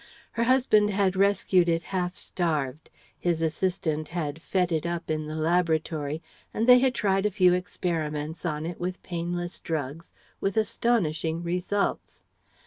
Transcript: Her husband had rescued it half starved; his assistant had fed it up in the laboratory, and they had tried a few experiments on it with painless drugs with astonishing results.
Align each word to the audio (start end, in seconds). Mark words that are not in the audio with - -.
Her 0.31 0.45
husband 0.45 0.89
had 0.89 1.15
rescued 1.15 1.69
it 1.69 1.83
half 1.93 2.17
starved; 2.17 2.89
his 3.19 3.39
assistant 3.39 4.07
had 4.07 4.41
fed 4.41 4.71
it 4.71 4.83
up 4.87 5.11
in 5.11 5.27
the 5.27 5.35
laboratory, 5.35 6.23
and 6.51 6.65
they 6.67 6.79
had 6.79 6.95
tried 6.95 7.27
a 7.27 7.29
few 7.29 7.53
experiments 7.53 8.43
on 8.43 8.65
it 8.65 8.79
with 8.79 9.03
painless 9.03 9.59
drugs 9.59 10.11
with 10.39 10.57
astonishing 10.57 11.43
results. 11.43 12.23